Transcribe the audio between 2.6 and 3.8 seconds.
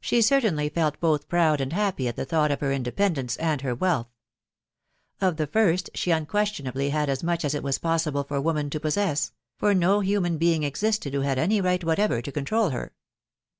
independence and her